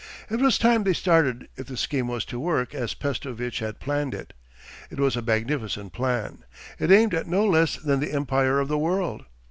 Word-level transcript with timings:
It 0.31 0.39
was 0.39 0.57
time 0.57 0.81
they 0.83 0.93
started 0.95 1.47
if 1.57 1.67
the 1.67 1.77
scheme 1.77 2.07
was 2.07 2.25
to 2.25 2.39
work 2.39 2.73
as 2.73 2.95
Pestovitch 2.95 3.59
had 3.59 3.79
planned 3.79 4.15
it. 4.15 4.33
It 4.89 4.99
was 4.99 5.15
a 5.15 5.21
magnificent 5.21 5.93
plan. 5.93 6.43
It 6.79 6.89
aimed 6.91 7.13
at 7.13 7.27
no 7.27 7.45
less 7.45 7.75
than 7.75 7.99
the 7.99 8.11
Empire 8.11 8.59
of 8.59 8.67
the 8.67 8.79
World. 8.79 9.25